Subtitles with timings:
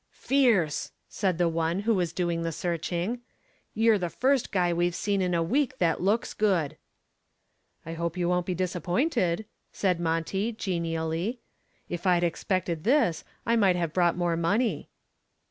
[0.09, 3.21] "Fierce!" said the one who was doing the searching.
[3.75, 6.75] "You're the first guy we've seen in a week that looks good."
[7.85, 11.39] "I hope you won't be disappointed," said Monty, genially.
[11.87, 14.89] "If I'd expected this I might have brought more money."